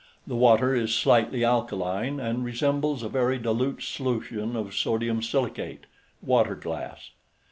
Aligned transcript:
The 0.25 0.35
water 0.35 0.73
is 0.73 0.95
slightly 0.95 1.45
alkaline 1.45 2.19
and 2.19 2.43
resembles 2.43 3.03
a 3.03 3.07
very 3.07 3.37
dilute 3.37 3.83
solution 3.83 4.55
of 4.55 4.73
sodium 4.73 5.21
silicate 5.21 5.83
(water 6.23 6.55
glass). 6.55 7.11